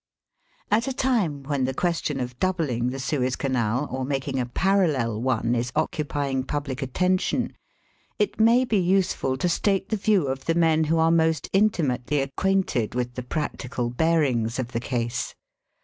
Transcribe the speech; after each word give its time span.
At 0.71 0.87
a 0.87 0.93
time 0.93 1.43
when 1.43 1.65
the 1.65 1.75
question 1.75 2.19
of 2.19 2.39
doubling 2.39 2.89
the 2.89 2.97
Suez 2.99 3.35
Canal 3.35 3.87
or 3.91 4.03
making 4.03 4.39
a 4.39 4.47
parallel 4.47 5.21
one 5.21 5.53
is 5.53 5.71
occupying 5.75 6.43
pubUc 6.43 6.81
attention, 6.81 7.55
it 8.17 8.39
may 8.39 8.65
be 8.65 8.79
useful 8.79 9.37
to 9.37 9.47
state 9.47 9.89
the 9.89 9.97
view 9.97 10.25
of 10.27 10.45
the 10.45 10.55
men 10.55 10.85
who 10.85 10.97
are 10.97 11.11
most 11.11 11.51
intimately 11.53 12.19
acquainted 12.19 12.95
with 12.95 13.13
the 13.13 13.21
practical 13.21 13.91
bear 13.91 14.23
ings 14.23 14.57
of 14.57 14.69
the 14.71 14.79
case. 14.79 15.35